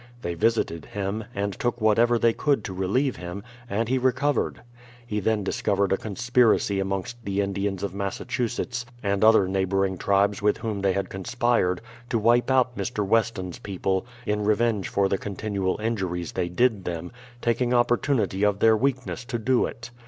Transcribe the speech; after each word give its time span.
They 0.23 0.33
visited 0.33 0.85
him, 0.85 1.25
and 1.35 1.53
took 1.53 1.79
whatever 1.79 2.17
they 2.17 2.33
could 2.33 2.63
to 2.63 2.73
relieve 2.73 3.17
him; 3.17 3.43
and 3.69 3.87
he 3.87 3.99
recovered. 3.99 4.63
He 5.05 5.19
then 5.19 5.43
discovered 5.43 5.91
a 5.91 5.97
conspiracy 5.97 6.79
amongst 6.79 7.23
the 7.23 7.39
Indians 7.39 7.83
of 7.83 7.93
IMassachusetts, 7.93 8.83
and 9.03 9.23
other 9.23 9.47
neighbouring 9.47 9.99
tribes 9.99 10.41
with 10.41 10.57
whom 10.57 10.79
they 10.81 10.93
had 10.93 11.09
conspired, 11.11 11.81
to 12.09 12.17
wipe 12.17 12.49
out 12.49 12.75
Mr. 12.75 13.05
Weston's 13.05 13.59
people, 13.59 14.07
in 14.25 14.43
revenge 14.43 14.89
for 14.89 15.07
the 15.07 15.19
con 15.19 15.35
tinual 15.35 15.79
injuries 15.79 16.31
they 16.31 16.49
did 16.49 16.83
them, 16.83 17.11
taking 17.39 17.71
opportunity 17.71 18.43
of 18.43 18.57
their 18.57 18.75
weakness 18.75 19.23
to 19.25 19.37
do 19.37 19.67
it. 19.67 19.91